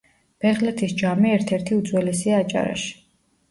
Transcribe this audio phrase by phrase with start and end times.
[0.45, 2.93] ბეღლეთის ჯამე ერთ-ერთი უძველესია აჭარაში.